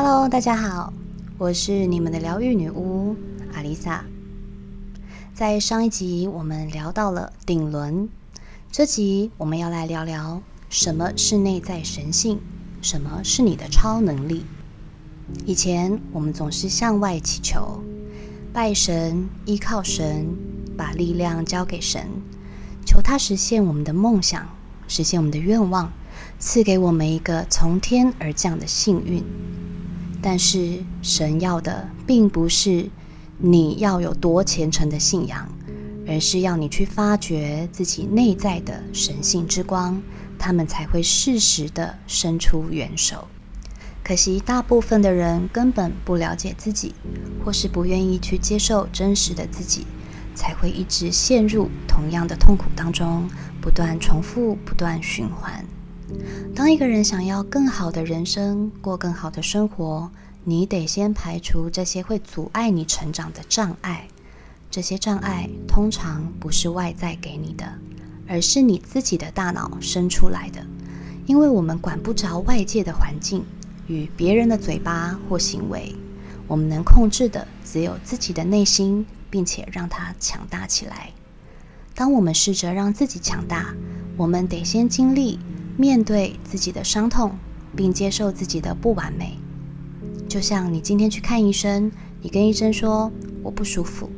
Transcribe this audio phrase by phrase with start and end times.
[0.00, 0.92] Hello，大家好，
[1.38, 3.16] 我是你们的疗愈女巫
[3.52, 4.04] 阿丽萨。
[5.34, 8.08] 在上一集我们聊到了顶轮，
[8.70, 12.38] 这集我们要来聊聊什么是内在神性，
[12.80, 14.44] 什么是你的超能力。
[15.44, 17.82] 以前我们总是向外祈求，
[18.52, 20.28] 拜神，依靠神，
[20.76, 22.06] 把力量交给神，
[22.86, 24.48] 求他实现我们的梦想，
[24.86, 25.90] 实现我们的愿望，
[26.38, 29.24] 赐给我们一个从天而降的幸运。
[30.30, 32.90] 但是神要的并不是
[33.38, 35.48] 你要有多虔诚的信仰，
[36.06, 40.02] 而是要你去发掘自己内在的神性之光，
[40.38, 43.26] 他们才会适时的伸出援手。
[44.04, 46.94] 可惜大部分的人根本不了解自己，
[47.42, 49.86] 或是不愿意去接受真实的自己，
[50.34, 53.26] 才会一直陷入同样的痛苦当中，
[53.62, 55.64] 不断重复，不断循环。
[56.54, 60.10] 当一个人想要更好的人生，过更好的生活，
[60.44, 64.08] 你得先排除这些会阻碍你成长的障碍。
[64.70, 67.64] 这些障碍通常不是外在给你的，
[68.26, 70.64] 而是你自己的大脑生出来的。
[71.26, 73.44] 因为我们管不着外界的环境
[73.86, 75.94] 与别人的嘴巴或行为，
[76.46, 81.10] 我们能控制的只有自己的内心，并且让它强大起来。
[81.94, 83.74] 当我们试着让自己强大，
[84.16, 85.38] 我们得先经历。
[85.78, 87.38] 面对自己的伤痛，
[87.76, 89.38] 并接受自己的不完美，
[90.28, 93.12] 就像你今天去看医生，你跟医生说
[93.44, 94.10] 我不舒服，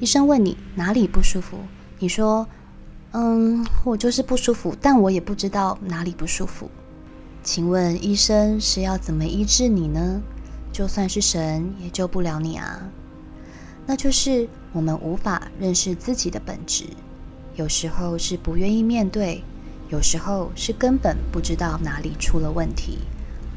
[0.00, 1.58] 医生问你哪里不舒服，
[2.00, 2.44] 你说
[3.12, 6.68] 嗯，我就是不舒服，但我也不知道哪里不舒服。
[7.44, 10.20] 请问医生是要怎么医治你呢？
[10.72, 12.82] 就算是神也救不了你啊。
[13.86, 16.84] 那就是我们无法认识自己的本质，
[17.54, 19.44] 有时候是不愿意面对。
[19.88, 22.98] 有时候是根本不知道哪里出了问题，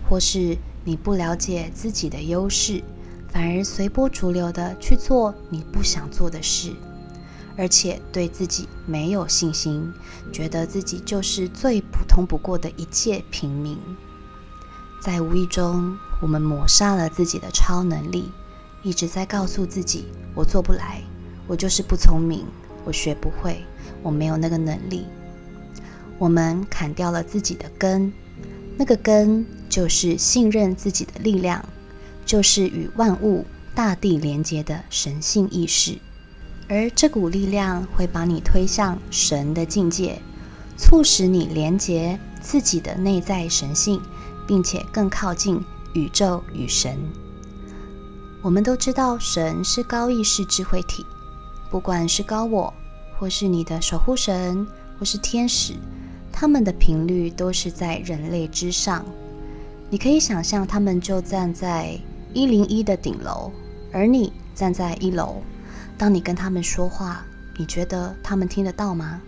[0.07, 2.83] 或是你不了解自己的优势，
[3.31, 6.71] 反而随波逐流的去做你不想做的事，
[7.57, 9.91] 而且对自己没有信心，
[10.31, 13.77] 觉得自己就是最普通不过的一介平民。
[15.01, 18.31] 在无意中，我们抹杀了自己的超能力，
[18.83, 20.05] 一直在告诉自己：
[20.35, 21.01] 我做不来，
[21.47, 22.45] 我就是不聪明，
[22.85, 23.63] 我学不会，
[24.03, 25.05] 我没有那个能力。
[26.19, 28.13] 我们砍掉了自己的根，
[28.77, 31.63] 那个根就是信任自己的力量，
[32.25, 35.97] 就是与万物、大地连接的神性意识。
[36.67, 40.21] 而这股力量会把你推向神的境界，
[40.77, 44.01] 促使你连接自己的内在神性，
[44.45, 45.63] 并且更靠近
[45.93, 46.99] 宇宙与神。
[48.41, 51.05] 我们都知道，神是高意识智慧体，
[51.71, 52.73] 不管是高我，
[53.17, 54.67] 或是你的守护神，
[54.99, 55.73] 或是天使。
[56.41, 59.03] 他们的频率都是在人类之上，
[59.89, 61.99] 你可以想象他们就站在
[62.33, 63.51] 一零一的顶楼，
[63.91, 65.41] 而你站在一楼。
[65.97, 67.25] 当你跟他们说话，
[67.57, 69.19] 你觉得他们听得到吗？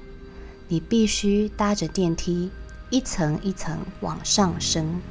[0.69, 2.49] 你必须搭着电梯
[2.89, 5.01] 一层一层往上升。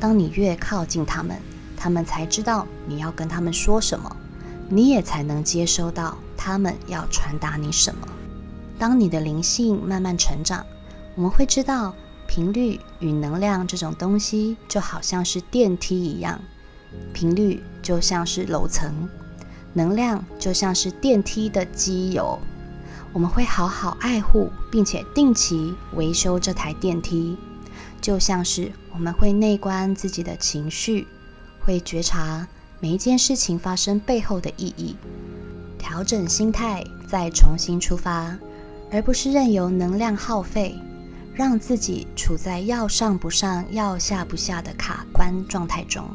[0.00, 1.36] 当你越靠近他们，
[1.76, 4.16] 他们才知道你要跟他们说什么，
[4.68, 8.08] 你也才能接收到他们要传达你什么。
[8.76, 10.66] 当你的灵性慢慢成长。
[11.16, 11.94] 我们会知道，
[12.26, 16.40] 频率与能量这种东西就好像是电梯一样，
[17.12, 19.08] 频率就像是楼层，
[19.72, 22.38] 能量就像是电梯的机油。
[23.12, 27.36] 我们会好好爱护，并且定期维修这台电梯，
[28.00, 31.06] 就像是我们会内观自己的情绪，
[31.60, 32.44] 会觉察
[32.80, 34.96] 每一件事情发生背后的意义，
[35.78, 38.36] 调整心态，再重新出发，
[38.90, 40.74] 而不是任由能量耗费。
[41.34, 46.08] 让自己处在要上不上、要下不下的卡关状态中。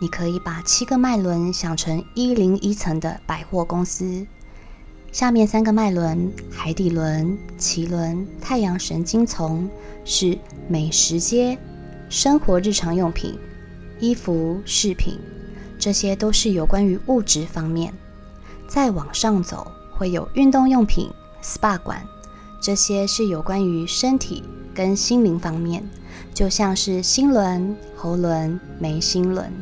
[0.00, 4.26] 你可以把七个脉轮想成一零一层的百货公司，
[5.12, 9.68] 下面三个脉轮——海底轮、脐轮、太阳神经丛——
[10.04, 10.36] 是
[10.68, 11.56] 美食街、
[12.08, 13.38] 生活日常用品、
[14.00, 15.18] 衣服、饰品，
[15.78, 17.92] 这些都是有关于物质方面。
[18.66, 21.08] 再往上走，会有运动用品、
[21.42, 22.02] SPA 馆。
[22.64, 24.42] 这些是有关于身体
[24.74, 25.86] 跟心灵方面，
[26.32, 29.52] 就像是心轮、喉轮、眉心轮。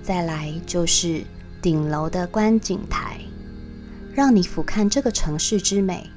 [0.00, 1.24] 再来就是
[1.60, 3.18] 顶楼的观景台，
[4.14, 6.08] 让你俯瞰这个城市之美，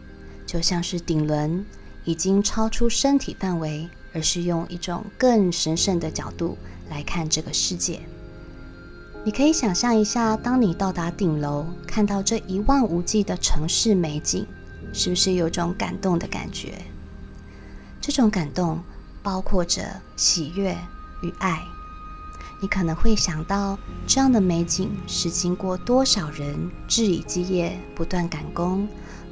[0.45, 1.65] 就像是顶轮
[2.03, 6.55] 已经超出身体范围，而是用一种更神圣的角度
[6.91, 7.99] 来看这个世界。
[9.25, 14.45] 你可以想象一下，当你到达顶楼，看到这一望无际的城市美景。
[14.93, 16.73] 是不是有种感动的感觉？
[17.99, 18.81] 这种感动
[19.21, 20.77] 包括着喜悦
[21.21, 21.61] 与爱。
[22.61, 28.87] 你可能会想到，这样的美景是经过多少人日以继夜不断赶工，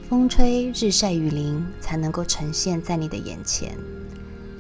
[0.10, 3.78] 风吹日晒雨淋才能够呈现在你的眼前。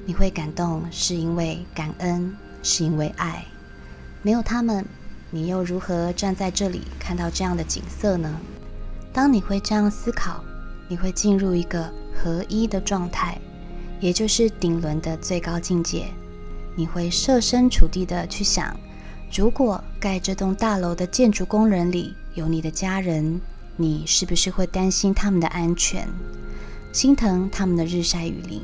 [0.05, 2.33] 你会感动，是因为感恩，
[2.63, 3.45] 是因为爱。
[4.21, 4.85] 没有他们，
[5.29, 8.39] 你又如何站在这里看到这样的景色呢？
[9.11, 10.43] 当你会这样思考，
[10.91, 13.39] 你会进入一个合一的状态，
[14.01, 16.07] 也就是顶轮的最高境界。
[16.75, 18.77] 你会设身处地的去想，
[19.33, 23.39] 如果盖这栋大楼的建筑工人里有你的家人，
[23.77, 26.05] 你是不是会担心他们的安全，
[26.91, 28.61] 心疼他们的日晒雨淋，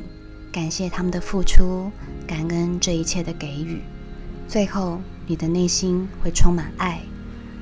[0.51, 1.89] 感谢他们的付出，
[2.27, 3.79] 感恩这一切的给予？
[4.49, 7.01] 最后，你的内心会充满爱，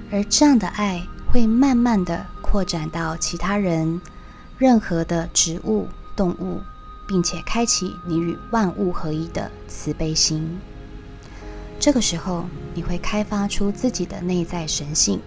[0.10, 4.02] 而这样的爱会慢慢的扩展到其他人，
[4.58, 6.62] 任何的植物、动物。
[7.08, 10.58] 并且开启你与万物合一的慈悲心。
[11.80, 15.20] 这个时候，你会开发出自己的内在神性，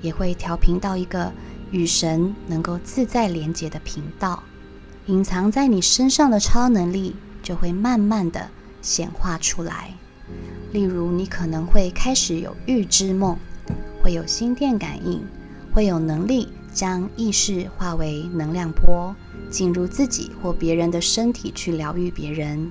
[0.00, 1.32] 也会调频到一个
[1.70, 4.42] 与神能够自在连接的频道。
[5.06, 8.48] 隐藏在你身上的超能力就会慢慢的
[8.82, 9.94] 显化出来。
[10.70, 13.38] 例如，你可能会开始有预知梦，
[14.02, 15.24] 会有心电感应，
[15.72, 16.48] 会有能力
[16.78, 19.12] 将意识化为能量波。
[19.50, 22.70] 进入自己或别人的身体去疗愈别人，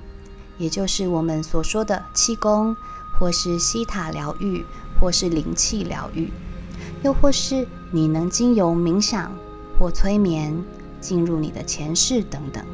[0.56, 2.74] 也就是我们所说的气功，
[3.18, 4.64] 或是西塔疗愈，
[4.98, 6.30] 或是灵气疗愈，
[7.02, 9.36] 又或是你能经由冥想
[9.78, 10.56] 或催眠
[11.00, 12.64] 进入你的前世等等。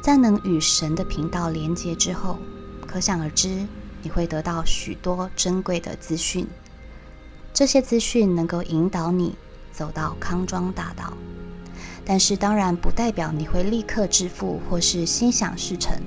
[0.00, 2.38] 在能与神的频道连接之后，
[2.86, 3.66] 可想而知，
[4.02, 6.48] 你会得到许多珍贵的资讯。
[7.52, 9.34] 这些资讯能够引导你
[9.76, 11.12] 走到康庄大道。
[12.04, 16.00] 但是当然不代表你会立刻致富或是心想事成，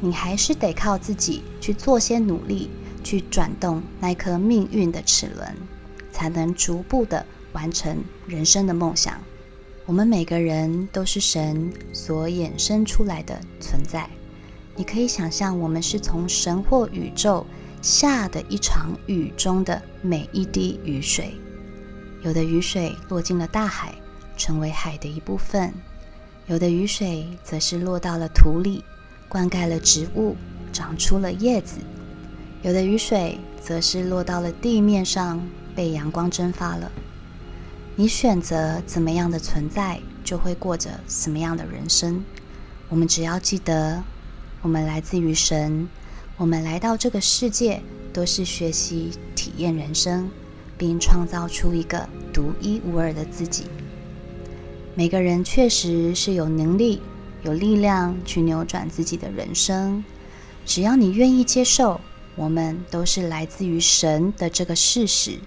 [0.00, 2.70] 你还是得靠自己去做些努力，
[3.02, 5.54] 去转动那颗命运的齿轮，
[6.10, 9.20] 才能逐步的完成人生的梦想。
[9.86, 14.08] 我们每个人都是神所衍生出来的存在，
[14.76, 17.44] 你可以想象我们是从神或宇宙
[17.82, 21.34] 下的一场雨中的每一滴雨水，
[22.24, 23.94] 有的雨水落进了大海。
[24.36, 25.72] 成为海的一部分，
[26.48, 28.82] 有的雨水则是落到了土里，
[29.28, 30.34] 灌溉了植物，
[30.72, 31.78] 长出了叶子；
[32.62, 35.40] 有的雨水则是落到了地面上，
[35.76, 36.90] 被阳光蒸发了。
[37.94, 42.24] 你选择怎么样的存在，就会过着什么样的人生。
[42.88, 44.02] 我们只要记得，
[44.62, 45.88] 我们来自于神，
[46.36, 47.80] 我们来到这个世界
[48.12, 50.28] 都是学习、体验人生，
[50.76, 53.64] 并创造出一个独一无二的自己。
[54.94, 57.00] 每个人确实是有能力、
[57.42, 60.04] 有力量去扭转自己的人生，
[60.64, 62.00] 只要你愿意接受，
[62.36, 65.38] 我们都是来自于神的这个事实。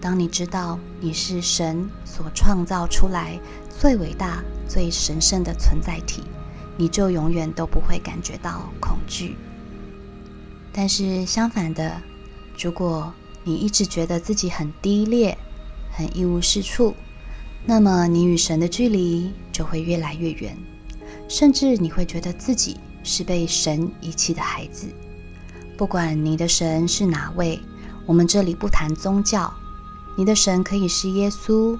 [0.00, 3.40] 当你知道你是神所创造出来
[3.70, 6.22] 最伟大、最神圣的存在体，
[6.76, 9.36] 你就永远都不会感觉到恐惧。
[10.72, 12.02] 但是相反的，
[12.58, 15.36] 如果你一直觉得自己很低劣、
[15.92, 16.94] 很一无是处，
[17.66, 20.56] 那么你与神的距离就会越来越远，
[21.28, 24.88] 甚至你会觉得自己是被神遗弃的孩子。
[25.76, 27.60] 不管你的神是哪位，
[28.06, 29.52] 我们这里不谈宗教，
[30.16, 31.78] 你的神可以是耶稣，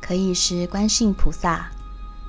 [0.00, 1.70] 可以是观世音菩萨，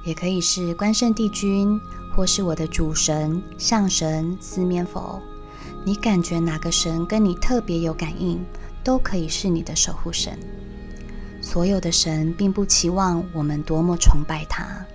[0.04, 1.80] 也可以是关圣帝君，
[2.14, 5.22] 或是我的主神象神四面佛。
[5.86, 8.44] 你感觉哪个神跟你特别有感应，
[8.84, 10.38] 都可以是你的守护神。
[11.42, 14.86] 所有的神并不期望我们多么崇拜他，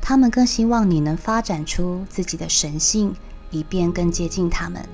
[0.00, 3.14] 他们更希望你能发展出自己的神性，
[3.50, 4.86] 以便更接近他们。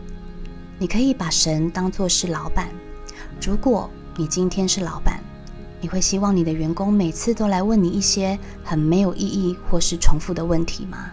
[0.79, 2.69] 你可以把神当作是老板。
[3.41, 5.21] 如果你今天是老板，
[5.81, 11.11] 你会希望你的员工每次都来问你一些很没有意义或是重复的问题吗？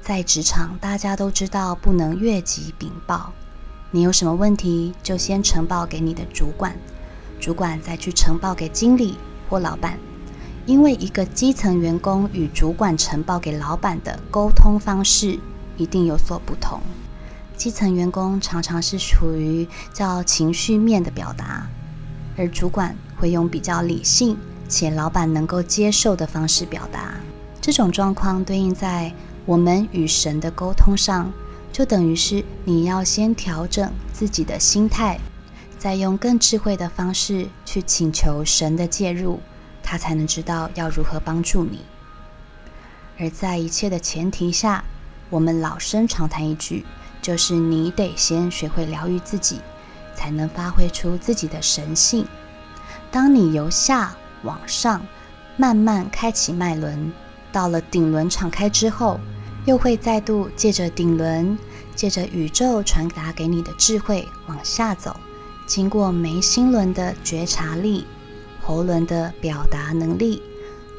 [0.00, 3.32] 在职场，大家都知道不能越级禀报。
[3.94, 6.74] 你有什么问题，就先呈报给你的主管。
[7.38, 9.16] 主管再去呈报给经理
[9.48, 9.96] 或老板，
[10.66, 15.38] 因为一个基层员工与主管呈报给老板的沟通方式
[15.76, 16.80] 一定有所不同。
[17.56, 21.64] 基层员工常常是属于较情绪面的表达，
[22.36, 24.36] 而主管会用比较理性
[24.68, 27.14] 且老板能够接受的方式表达。
[27.60, 29.14] 这种状况对应在
[29.46, 31.32] 我们与神的沟通上，
[31.74, 35.18] 就等于是你要先调整自己的心态。
[35.76, 39.40] 再用更智慧的方式去请求神的介入，
[39.82, 41.80] 他才能知道要如何帮助你。
[43.18, 44.84] 而在一切的前提下，
[45.28, 46.86] 我们老生常谈一句，
[47.20, 49.60] 就是你得先学会疗愈自己，
[50.14, 52.24] 才能发挥出自己的神性。
[53.10, 55.04] 当你由下往上
[55.56, 57.12] 慢慢开启脉轮，
[57.50, 59.18] 到了顶轮敞开之后，
[59.64, 61.58] 又会再度借着顶轮，
[61.94, 65.16] 借着宇宙传达给你的智慧往下走，
[65.66, 68.04] 经过眉心轮的觉察力、
[68.62, 70.42] 喉轮的表达能力，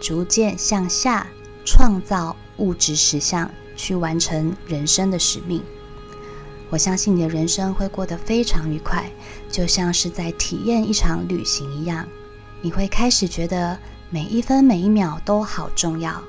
[0.02, 1.28] 逐渐向下
[1.64, 5.62] 创造物质实相，去完成人生的使命。
[6.72, 9.12] 我相信你的人生会过得非常愉快，
[9.50, 12.08] 就像是在体验一场旅行一样。
[12.62, 13.78] 你会开始觉得
[14.10, 16.24] 每一分每一秒都好重要，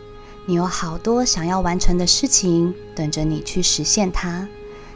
[0.48, 4.48] 你有好多想要完成的事情等着你去实现它。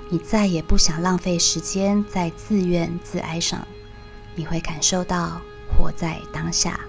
[0.08, 3.66] 你再也不想浪费时间在自怨自哀上，
[4.34, 6.80] 你会感受到活在当下。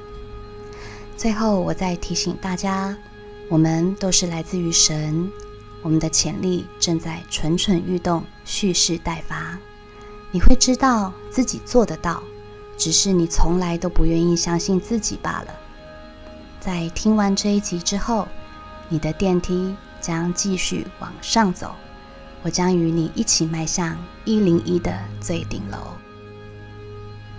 [1.18, 2.98] 最后，我再提醒大家，
[3.48, 5.30] 我们都是来自于神。
[5.84, 9.58] 我们的潜力正在蠢蠢欲动、蓄势待发。
[10.32, 12.24] 你会知道自己做得到，
[12.78, 15.48] 只是你从来都不愿意相信自己罢了。
[16.60, 18.28] 在听完这一集之后，
[18.92, 21.74] 你的电梯将继续往上走，
[22.42, 25.78] 我将与你一起迈向一零一的最顶楼。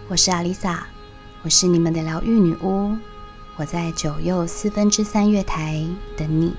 [0.09, 0.87] 我是阿丽萨，
[1.43, 2.97] 我是你们的疗愈女巫，
[3.57, 6.55] 我在九又四分之三月台等你。